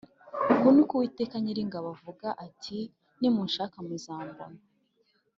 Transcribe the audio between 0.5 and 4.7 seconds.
Uku ni ko Uwiteka Nyiringabo avuga ati nimunshaka muzambona